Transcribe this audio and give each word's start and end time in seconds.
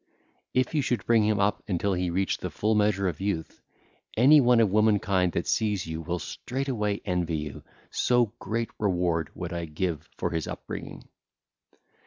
If 0.55 0.73
you 0.73 0.81
should 0.81 1.05
bring 1.05 1.25
him 1.25 1.39
up 1.39 1.61
until 1.67 1.93
he 1.93 2.09
reach 2.09 2.39
the 2.39 2.49
full 2.49 2.73
measure 2.73 3.07
of 3.07 3.21
youth, 3.21 3.61
any 4.17 4.41
one 4.41 4.59
of 4.59 4.71
womankind 4.71 5.33
that 5.33 5.45
sees 5.47 5.85
you 5.85 6.01
will 6.01 6.17
straightway 6.17 7.01
envy 7.05 7.37
you, 7.37 7.63
so 7.91 8.33
great 8.39 8.69
reward 8.79 9.29
would 9.35 9.53
I 9.53 9.65
give 9.65 10.09
for 10.17 10.31
his 10.31 10.47
upbringing. 10.47 11.07